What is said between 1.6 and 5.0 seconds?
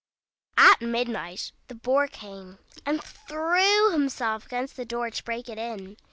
the Boar came, and threw himself against the